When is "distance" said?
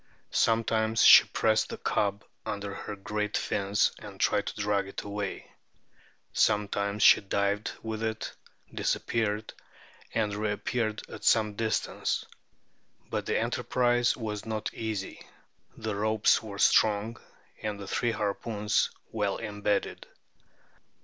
11.53-12.25